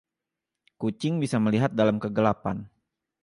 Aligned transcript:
Kucing 0.81 1.15
bisa 1.23 1.37
melihat 1.45 1.71
dalam 1.79 1.97
kegelapan. 2.03 2.57